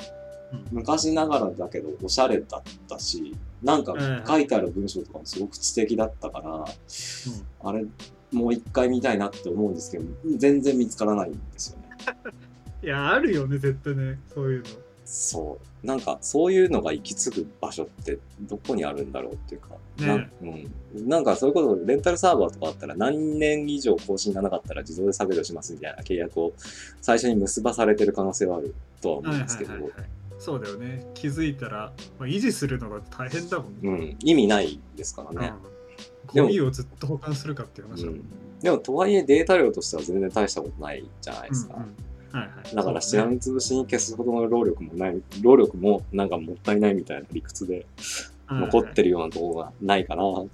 [0.53, 0.67] うん。
[0.71, 6.65] 昔ながらだけどおしゃれだったし、なんかうん書いてある文章とかもすごく知的だったから、
[7.65, 7.85] あれ
[8.33, 10.05] もう一回見たいなって思うんですけど、
[10.37, 11.89] 全然見つからないんですよね。
[12.83, 14.69] いやあるよね絶対ねそういうの
[15.13, 15.87] そう。
[15.87, 20.31] なんか、そういうのが行き着く場所ってどこにあるんだろうっていうか、なね
[20.95, 26.55] うん、なんか、それこそレンタルサーバーとかあったら、何年以上更新がなかったら自動で削除しますみたいな契約を
[27.03, 31.07] 最初に結ばされてる可能性はあるとは思はいうんですけど、はいはいはいそうだよね。
[31.15, 35.53] 気づいたら、まあ、維持するのが大変だもんね、うん、意味ないですからね。
[36.35, 38.25] うん、ゴミをずっと保管するかっていう話だもんね、
[38.61, 41.75] でも、とはいえデータ量としては全然大したことないじゃないですか。
[41.77, 41.95] うんうん
[42.33, 47.87] はいはい、だから、しらみつぶしに消すほどの労力もない、労力もなんかもったいないみたいな理屈で
[48.49, 50.49] 残ってるようなところがないかなとか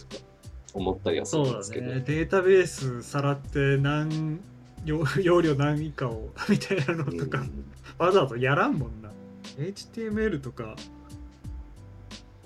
[0.75, 1.87] 思ったりはするそうだんですけど。
[1.87, 2.03] ね。
[2.05, 4.41] データベースさらって何
[4.85, 7.65] 容容量何以下をみたいなのとか、うん。
[7.99, 9.11] わざわざやらんもんな。
[9.57, 10.77] HTML とか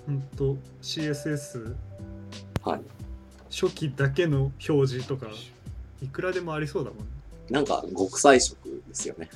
[0.05, 1.75] ほんと CSS
[2.63, 2.81] はい。
[3.49, 5.27] 初期だけの表示とか
[6.01, 7.05] いくらでもありそうだもんね
[7.53, 9.29] なんか極彩色ですよね。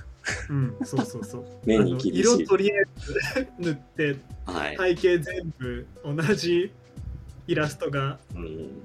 [0.50, 2.86] うんそうそうそう 目に厳しい色とりあえ
[3.40, 4.96] ず塗ってはい。
[4.96, 6.72] 背景全部同じ
[7.46, 8.82] イラストがうん、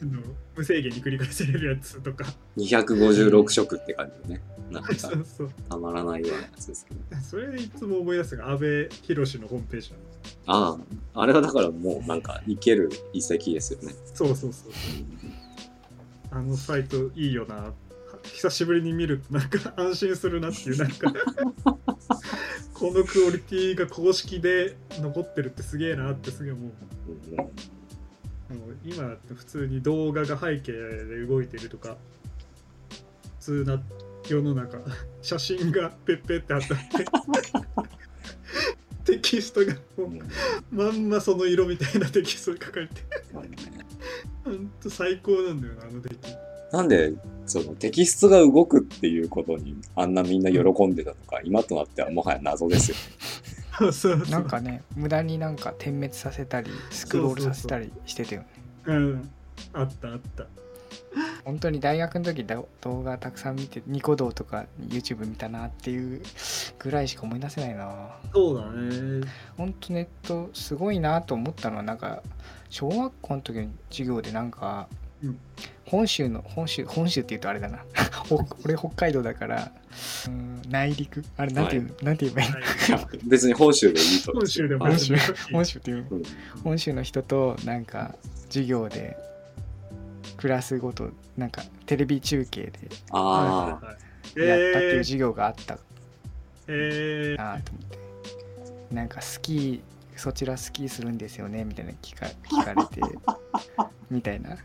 [0.00, 0.22] あの
[0.56, 2.24] 無制限に繰り返せれるやつとか
[2.56, 4.42] 256色って感じでね。
[4.70, 7.00] なんかそうそうたまらないようなやつですけど。
[7.20, 10.02] それでいつも思い出すのが安倍博のホームページなの
[10.46, 10.78] あ
[11.14, 13.92] あ、あれはだからもうなんかいける遺跡ですよね。
[14.14, 14.72] そうそうそう
[16.30, 17.72] あのサイトいいよな
[18.34, 21.12] 久しぶりに見るとなんか安心するなっていうなんか
[22.74, 26.72] このクオリティが公式で残ってるってすげえなってすげえ思う。
[27.30, 27.36] うん
[28.48, 31.98] もう今普通に動画が背景で動いてるとか
[33.40, 33.82] 普通な
[34.26, 34.78] 世の中
[35.20, 37.04] 写真がペッペってあったって。
[39.04, 43.02] テキストがもうまんまその色みたいなテキストで書かれて。
[44.44, 46.18] ほんと最高なんだよなあの出来
[46.72, 47.14] なんで
[47.46, 52.96] そのテキストが動くっていうことにあんなみんな喜んでたとか、今となってはもはや謎ですよ。
[53.78, 54.30] そうそうそう。
[54.30, 58.48] なんかね無駄になんか点滅させたりスクロールさせたりしてたよね。
[58.86, 59.30] うん。
[59.72, 60.46] あったあった。
[61.44, 66.22] 本当に大学の時だ動画たくさん見てニコ動とか YouTube 見たなっていう
[66.78, 68.18] ぐらいしか思い出せないな。
[68.34, 69.26] そうだね。
[69.56, 72.22] 本当ネットすごいなと思ったのはなんか
[72.68, 74.88] 小学校の時の授業でなんか、
[75.22, 75.38] うん
[75.88, 77.78] 本州の本州本州って言うとあれだな。
[78.28, 79.72] ほ俺北海道だから。
[80.26, 81.24] うん内陸。
[81.36, 82.50] あれなんていう、なんて言えばいい
[82.92, 82.96] の？
[82.98, 84.84] はい別に本州でいいと本州でも。
[84.84, 84.92] はい。
[84.94, 85.16] 本州
[85.52, 86.22] 本州っていううん。
[86.62, 88.14] 本州の人となんか
[88.48, 89.16] 授業で
[90.36, 92.72] クラスごとなんかテレビ中継で
[93.10, 93.68] あは
[94.36, 95.78] いはいやったっていうえー授業があった。
[96.66, 97.36] えー。
[97.38, 97.84] なと思っ
[98.88, 98.94] て。
[98.94, 99.80] なんかスキー
[100.16, 103.00] そちらスキーするんですよねみたいな聞か聞かれて。
[104.10, 104.56] みたいな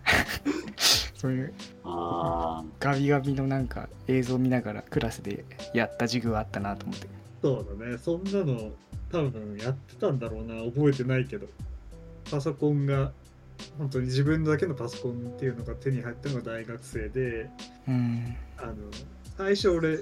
[1.24, 1.54] そういう
[1.86, 7.08] あ、あガビガビのなんか映像見ながらクラスでやった授業あったなと思って。
[7.42, 7.98] そうだね。
[7.98, 8.72] そんなの
[9.10, 10.62] 多分やってたんだろうな。
[10.70, 11.48] 覚えてないけど。
[12.30, 13.14] パソコンが
[13.78, 17.50] 本当に自分だけのパソコンっていうのが手に入ったのが大学生で
[17.88, 18.36] うん。
[18.58, 18.74] あの
[19.38, 20.00] 最初俺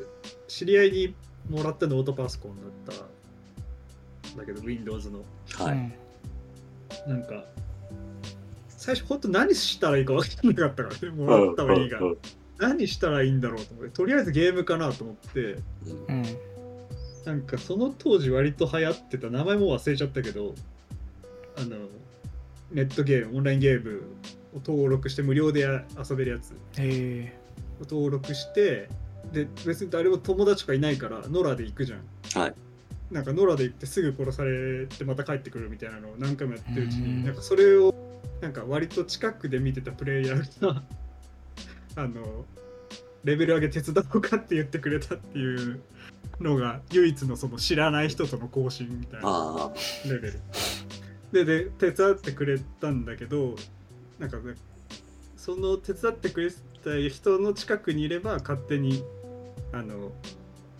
[0.47, 1.15] 知り合いに
[1.51, 2.55] もらったノートパソコン
[2.87, 5.19] だったんだけど Windows の。
[5.59, 5.93] あ、はい。
[7.05, 7.11] うん。
[7.11, 7.45] なんか
[8.81, 11.15] 最初本当何したらいいか分かんなかったからね。
[11.15, 11.99] もらったはいいが
[12.57, 13.91] 何したらいいんだろうと思って。
[13.91, 15.39] とりあえずゲームかなと思って。
[15.39, 15.59] うん。
[16.07, 16.25] うん
[17.23, 19.29] なんかその当時割と流行ってた。
[19.29, 20.55] 名前も忘れちゃったけど。
[21.57, 21.75] あの
[22.71, 24.01] ネットゲームオンラインゲーム
[24.55, 26.55] を登録して無料でや遊べるやつ。
[26.79, 27.31] え。
[27.79, 28.89] を登録して
[29.31, 31.99] で別に誰も友達とかいないから野良で行くじゃん。
[32.41, 32.53] はい。
[33.11, 37.17] なんか野良で行ってすぐ殺されてまた帰ってくるみたいなのを何回もやってるうちうん。
[37.17, 37.93] になんかそれを
[38.41, 40.83] なんか割と近くで見てたプレイヤーが
[41.95, 42.45] あの
[43.23, 45.81] レベル上げ手伝おうかって言ってくれたっていう
[46.39, 49.73] のが唯一のその知らない人との交信みたいなあ
[50.05, 50.39] レベル。
[51.31, 53.55] でで手伝ってくれたんだけど
[54.19, 54.55] なんかね
[55.37, 56.51] その手伝ってくれ
[56.83, 59.03] た人の近くにいれば勝手に
[59.71, 60.29] あのあ、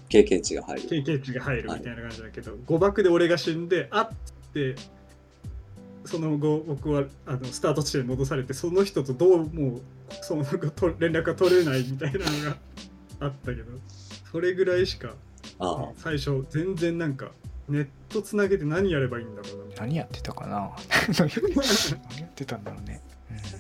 [0.10, 0.90] 経験値が入る。
[0.90, 4.10] 経験値が入るみたいな感じだけど、誤爆で俺が死んであっ
[4.52, 4.76] って
[6.06, 9.82] その後僕はあのスタート地点に戻されてその人とどうもう
[10.22, 12.58] その後と連絡が取れないみたいなのが
[13.20, 13.72] あったけど
[14.32, 15.14] それぐらいしか
[15.60, 17.32] あ最初全然なんか
[17.70, 19.76] ネットつなげて何やればいいんだろうな。
[19.76, 20.72] ー、何やってたかな？
[21.20, 23.00] 何やってたんだろうね、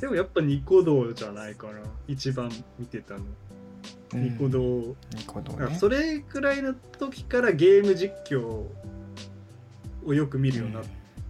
[0.02, 1.74] でもやっぱニコ動じゃないかな
[2.08, 3.22] 一番見てたの、
[4.16, 4.60] うん、ニコ動。
[4.60, 4.96] ニ
[5.28, 5.76] コ動ね。
[5.76, 8.66] それくらいの時からゲーム実況
[10.06, 10.84] をよく見るようになっ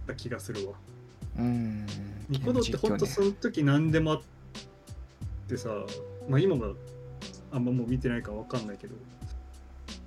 [0.06, 0.91] た気がするわ、うん
[1.36, 3.06] ニコ動ってほんとゲーム実況ね。
[3.06, 4.20] その時何でもあっ
[5.48, 5.70] てさ
[6.28, 6.72] まあ今が
[7.50, 8.94] あんまもう見てないからわかんないけど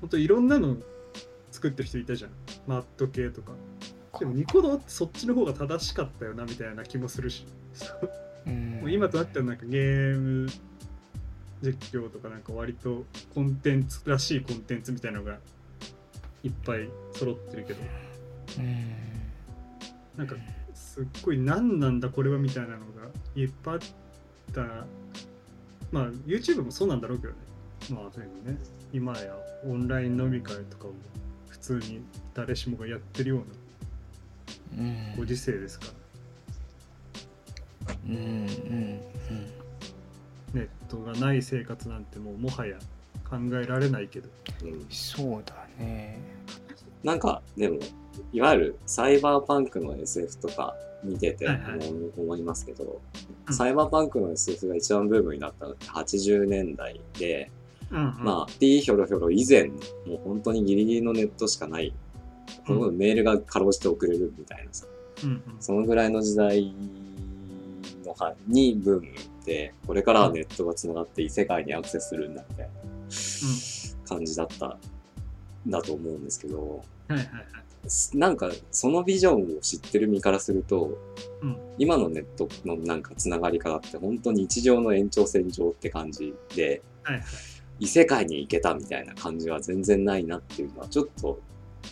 [0.02, 0.78] ほんといろんなの
[1.52, 2.32] 作ってる人いたじゃん。
[2.68, 3.54] マット系とか。
[4.20, 7.46] でもニコ動ってそっちの方が正しかったよなみたいな気もするし。
[8.46, 10.50] もう今となってはなんかゲーム
[11.62, 15.40] 実況とかなんか割とコンテンツらしいコンテンツみたいなのが
[16.44, 17.80] いっぱい揃ってるけど。
[18.60, 18.94] うん。
[20.18, 20.36] なんか
[20.95, 23.81] すっごい何なんだこれはみたいなのがいっぱいあっ
[24.53, 24.62] た。
[25.91, 27.39] まあ YouTube もそうなんだろうけどね。
[27.89, 28.58] まあでもね。
[28.93, 30.93] 今やオンライン飲み会とかも
[31.49, 32.01] 普通に
[32.34, 33.43] 誰しもがやってるよ
[34.73, 35.15] うなうん。
[35.17, 35.88] ご時世ですか
[37.88, 37.95] ら。
[38.08, 38.99] うんうん
[40.53, 42.77] ネットがない生活なんてもうもはや
[43.29, 44.29] 考えられないけど。
[44.63, 46.17] うんそうだね。
[47.03, 47.79] なんか、でも、
[48.32, 51.47] いわゆるサイバーパンクの SF とか見てて
[52.17, 53.01] 思いますけど、
[53.47, 53.54] うん。
[53.54, 57.51] サイバーパンクの SF が一番ブームになったのって80年代で、
[57.91, 58.23] うんうん。
[58.23, 59.75] まあ、ピーヒョロヒョロ以前、も
[60.15, 61.93] う本当にギリギリのネットしかない、
[62.65, 64.88] そのメールがかろうじて送れるみたいなさ、
[65.23, 65.41] うんうん。
[65.60, 66.73] そのぐらいの時代
[68.06, 69.08] のはにブーム
[69.45, 72.71] で、これからはネットが繋がって異世界にアクセスするんだみたいな
[74.08, 74.78] 感じだった、
[75.67, 77.64] だと思うんですけど、はいはいはい
[78.13, 80.98] なんかそのビジョンを知ってる身からすると、
[81.41, 81.58] うん。
[81.78, 87.26] 今のネットのなんかつながり方って本当に日常の延長線上って感じではいはい。
[87.80, 91.39] 異世界に行けたみたいな感じは全然ないなっていうのはちょっと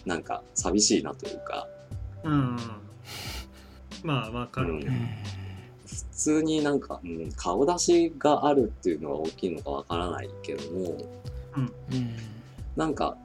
[0.06, 1.68] なんか寂しいなというか。
[2.24, 2.32] うん。
[2.32, 2.58] うん
[4.04, 4.74] まあわかる。
[4.74, 4.82] うん。
[4.82, 4.90] 普
[6.12, 10.98] 通になんか、うん、顔出しがあるっていうのは大きいのかわからないけども
[11.58, 11.72] うん。
[12.76, 13.18] なんか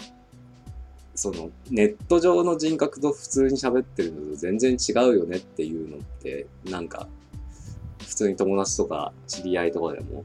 [1.19, 7.09] そのネット上の人格と普通に喋ってるのと全然違うよねっていうのってなんか
[7.99, 10.25] 普通に友達とか知り合いとかでも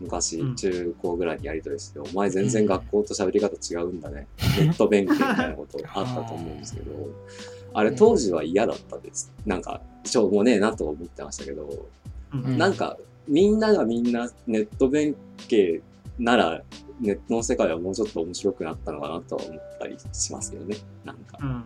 [0.00, 0.54] 昔うん。
[0.54, 6.92] 中高ぐらいにやりとりして、お前全然学校と喋り方違うんだね、 ネット勉強みたいなことあったと思うんですけど
[7.74, 9.32] あれ当時は嫌だったです。
[9.44, 11.86] なんかしょうもねえなと思ってましたけど、
[12.32, 12.44] うん。
[12.44, 12.96] うんなんか
[13.28, 15.14] みんながみんなネット弁
[15.48, 15.82] 慶
[16.20, 16.62] なら
[17.00, 20.76] ネットの世界はもうちょっと面白くなったのかなとは思ったりしますけどね。
[21.04, 21.38] なんか。
[21.40, 21.64] うん。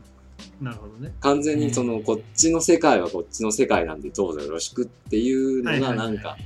[0.61, 1.13] なるほどね。
[1.21, 5.99] 完全にそのこっちの世界はこっちの世界なんでどうぞよろしくっていうのはいはいはい。
[5.99, 6.37] がなんか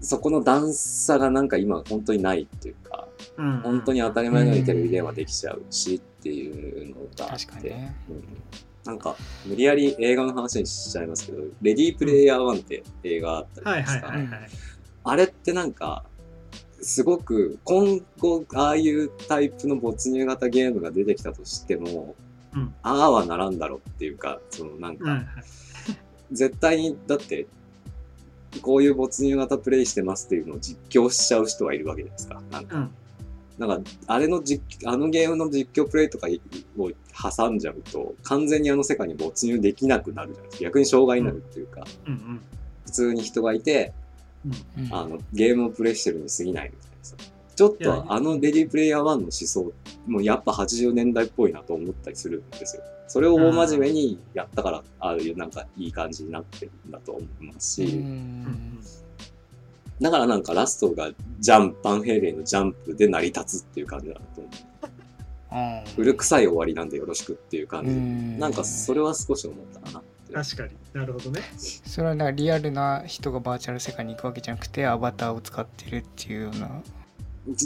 [0.00, 3.60] そこの段差がなんか今本当にないっていうかうん。
[3.62, 7.46] 本当に当たり前のようにテレビ電話できちゃうしっていうのがあって。
[7.46, 7.96] 確かにね。
[8.08, 8.24] うん。
[8.84, 9.16] なんか
[9.46, 14.06] 無理やり映画の話にしちゃいますけど「レディープレイヤー1」って映画あったじゃなはいいですか。
[14.08, 14.40] はいはいはい
[15.04, 16.04] あれってなんか、
[16.80, 22.14] すごく今後ああいうタイプの没入型ゲームが出てきたとしても、
[22.54, 22.74] うん。
[22.82, 25.26] ああはならんだろうっていうか、そのなんか、うんはい。
[26.32, 27.46] 絶対にだって、
[28.62, 32.42] こういう没入型プレイしてますっていうのを実況しちゃう人はいるわけじゃないですか。
[32.50, 32.90] なんか、うん。
[33.58, 36.28] なんかあれの実、あのゲームの実況プレイとか
[36.76, 36.90] を
[37.36, 40.64] 挟んじゃうと、完全にあの世界に没入できなくなるじゃないですか。
[40.64, 42.40] 逆に障害になるっていうか、うん
[42.84, 44.03] 普通に人がいて、うん
[44.90, 47.16] あの、ゲームをプレイしてるに過ぎないみたいなさ。
[47.54, 49.72] ちょっとあのレディープレイヤー1の思想、
[50.06, 52.82] もうやっぱ80年代っぽいなと思ったりするんですよ。
[53.06, 58.04] それを大真面目にやったから、ああいうなんかいい感じになってるんだと思いますうし、
[60.00, 65.94] だからなんかラストがジャンプ、バンヘイレンのジャンプで成り立つっていう感じだなと思う。
[65.94, 67.90] 古臭い終わりなんでよろしくっていう感じ。
[67.90, 70.02] うんなんかそれは少し思ったかな。
[70.34, 70.70] 確かに。
[70.92, 71.40] なるほどね。
[71.56, 76.82] それはだからリアルな人がバーチャル世界に行くわけじゃなくてアバターを使ってるっていうような、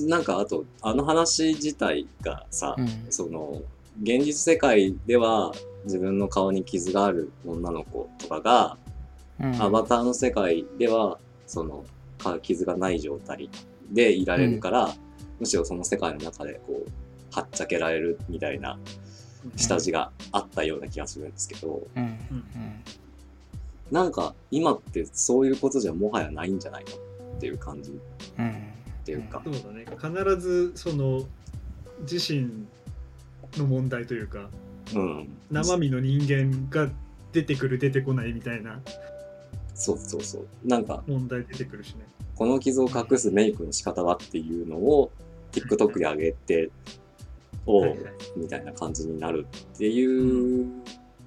[0.06, 2.88] なんかあと、あの話自体がさ、うん。
[3.10, 3.62] その
[4.02, 5.52] 現実世界では
[5.84, 8.76] 自分の顔に傷がある女の子とかが、
[9.40, 11.84] うん、アバターの世界ではその
[12.18, 13.48] か傷がない状態
[13.90, 14.94] でいられるから、
[15.40, 16.90] むしろその世界の中でこう
[17.30, 18.78] はっちゃけられるみたいな
[19.56, 22.02] 下地があったような気がするんですけど、うん。
[22.02, 22.44] うん。
[23.90, 26.90] なんか今ってそういうことじゃもはやないんじゃないの
[27.36, 27.94] っていう感じっ
[28.38, 28.62] うん
[29.04, 29.86] ていうか、そうだね。
[29.96, 31.24] 必ずその
[32.00, 32.66] 自身
[33.56, 34.50] の問題というか
[34.94, 36.90] うん、生身の人間が
[37.32, 38.80] 出てくる出てこないみたいな。
[39.74, 40.46] そうそうそう。
[40.64, 42.06] なんか問題出てくるしね。
[42.34, 45.10] この傷を隠すメイクの仕方はっていうのを
[45.52, 46.70] TikTok で上げて、
[47.68, 47.96] おう。
[48.34, 50.66] みたいな感じになるっていう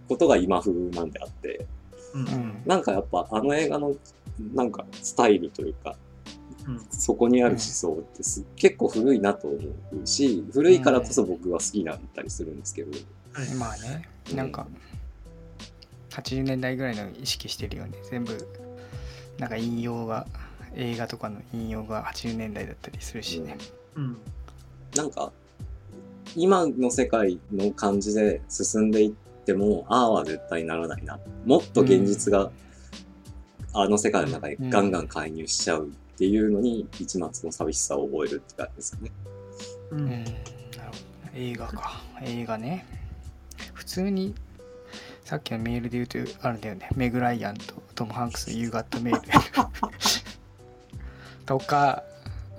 [0.10, 1.68] ことが今風なんであって、
[2.14, 2.28] うん。
[2.28, 2.62] うん。
[2.66, 3.96] なんかやっぱあの映画の
[4.54, 5.96] なんかスタイルというか、
[6.68, 6.80] うん。
[6.90, 9.58] そこにある思想ってす結構古いなと思
[10.04, 12.92] うし、古いからこそ僕は好きだったりするんですけど、
[13.34, 13.54] はい。
[13.56, 14.10] まあね。
[14.34, 14.68] なんか
[16.10, 17.98] 80年代ぐらいの意識してるよね。
[18.10, 18.36] 全部
[19.38, 20.28] なんか引用が
[20.76, 23.58] 映画とかの引用が80年代だったりするしね、
[23.96, 24.18] うん。
[24.96, 25.32] なんか
[26.36, 29.12] 今の世界の感じで進んでいっ
[29.46, 31.20] ても、ああは絶対ならないな。
[31.46, 32.52] もっと現実が、
[33.74, 39.12] あの世界の中にガンガン介入しちゃうっていうのに、一末の寂しさを覚えるって感じですかね。
[39.92, 40.06] ううん。
[40.06, 40.32] んなるほど。
[41.36, 42.02] 映画か。
[42.24, 42.86] 映画ね。
[43.74, 44.34] 普通に
[45.24, 46.90] さっきのメールで言うとあるんだよね。
[46.96, 49.22] メグライアンとトム・ハンクスの夕方メール。
[51.46, 52.04] とか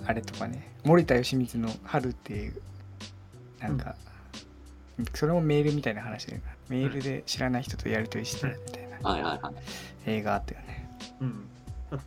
[0.07, 0.69] あれとかね。
[0.85, 2.55] 森田義満の「春」っていう
[3.69, 3.95] なんか、
[5.15, 9.55] それもメールみたいな話だよなメールで知らない人とやり取りしてるみたいなはいはいはい。
[10.07, 10.89] 映画あったよね。
[11.21, 11.49] うん。
[11.91, 11.99] あ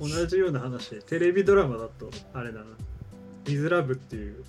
[0.00, 2.66] 同じような話でテレビドラマだとあれだな
[3.44, 4.44] 「With Love」っていう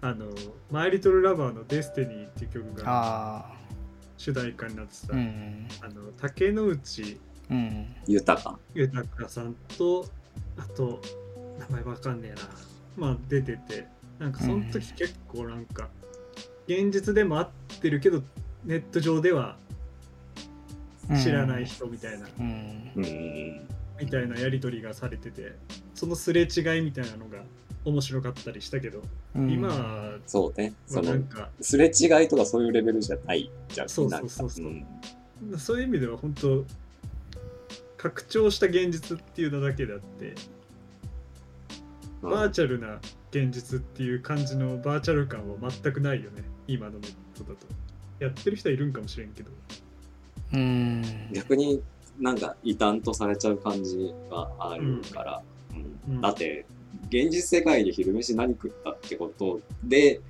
[0.00, 0.26] あの
[0.70, 3.52] 「マイ・リトル・ラバー」の「デスティニー」っていう曲があ
[4.16, 5.68] 主題歌になってた、あうん。
[5.80, 7.20] あの竹野内
[7.50, 7.86] うん。
[8.06, 8.58] 豊か。
[8.74, 10.06] 豊さんと
[10.56, 11.00] あと
[11.58, 12.36] 名前わかんねえな。
[12.96, 13.86] まあ出てて
[14.18, 15.88] なんかその時結構なんか、
[16.66, 17.50] 現実でも合っ
[17.80, 18.22] てるけど
[18.64, 19.56] ネット上では
[21.22, 22.92] 知らない人みたいな、うん。
[22.96, 23.04] うん。
[23.04, 23.68] うん
[24.00, 25.56] みたいなやり取りがされてて
[25.94, 27.42] そのすれ違いみたいなのが
[27.84, 29.02] 面白かったりしたけど、
[29.34, 29.50] うん。
[29.50, 30.74] 今はそうね。
[30.86, 33.88] そのなん、かすれ違いとかそういうレベルじゃないじゃん。
[33.88, 34.66] そうそうそうそう。
[34.66, 34.70] う
[35.56, 35.58] ん。
[35.58, 36.64] そういう意味では本当
[37.96, 40.34] 拡張した現実っていうだけであって
[42.22, 42.30] うん。
[42.30, 43.00] バーチャルな
[43.30, 46.42] 現実っていう感じのバーチャル感は全くないよね。
[46.66, 47.66] 今のネットだと。
[48.18, 49.50] やってる人はいるんかもしれんけど。
[50.54, 51.02] うん。
[51.32, 51.82] 逆に
[52.18, 56.14] なんか異端とされちゃう感じがあるから、うん。
[56.14, 56.20] うん。
[56.20, 56.64] だって
[57.08, 60.20] 現実世界で昼飯何食ったってことで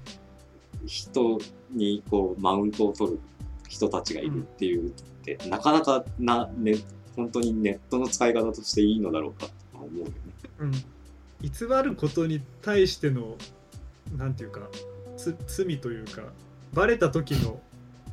[0.87, 1.39] 人
[1.71, 3.21] にこうマウントを取る
[3.69, 4.93] 人たちがいるっていうっ
[5.25, 6.75] て、なかなかな、ね、
[7.15, 10.13] 本当にネットの使い方としていいのだろうかと思うよね。
[10.61, 10.73] うん
[11.41, 11.51] 偽
[11.83, 13.37] ることに対しての
[14.17, 14.61] なんていうか
[15.17, 16.23] つ罪というか
[16.73, 17.61] バレた時の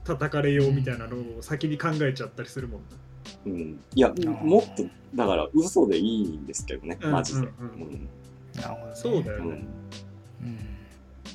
[0.04, 2.88] 叩かれようみたいなのを先に考えちゃったりするもんな。
[3.48, 4.14] うん、いや
[4.44, 4.84] もっと
[5.16, 7.40] だから嘘でいいんですけどねうんマジで。
[7.40, 7.48] うん。
[7.48, 8.10] うん
[8.56, 10.48] なるほど、ね、そうだよね、うん。
[10.48, 10.60] うん。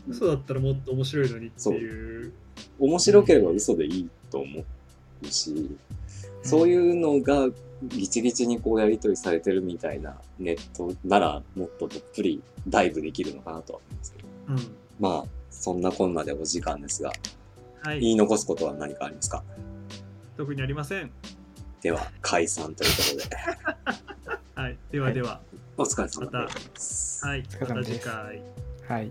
[0.09, 2.33] 嘘だったらもっと面白いのにっていう。
[2.79, 4.65] 面白ければ嘘でいいと思
[5.23, 5.77] うし、
[6.43, 7.49] そういうのが
[7.83, 14.29] ギチギチにこうやり取りされてるみたいなネットならもっとどっぷりダイブできるのかなとは思いますけど。
[14.49, 14.77] うん。
[15.01, 17.11] まあ、そんなこんなでお時間ですが、
[17.83, 18.01] はい。
[18.01, 19.43] 言い残すことは何かありますか？
[20.37, 21.11] 特にありません。
[21.81, 23.37] では、解散ということで、
[24.63, 24.77] はい。
[24.91, 25.41] ではでは。
[25.79, 27.25] お疲れ様です。
[27.25, 27.45] はい。
[27.61, 28.43] また次回。
[28.87, 29.11] はい